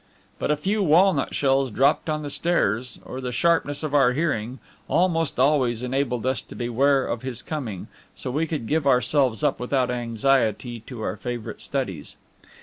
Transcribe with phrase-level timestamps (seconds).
[0.39, 4.57] But a few walnut shells dropped on the stairs, or the sharpness of our hearing,
[4.87, 7.85] almost always enabled us to beware of his coming,
[8.15, 12.17] so we could give ourselves up without anxiety to our favorite studies.